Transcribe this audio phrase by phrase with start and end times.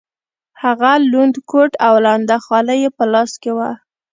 [0.63, 3.69] هغه لوند کوټ او لنده خولۍ یې په لاس کې وه.